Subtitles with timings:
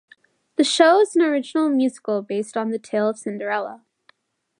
[0.55, 3.85] The show is an original musical based on the tale of Cinderella.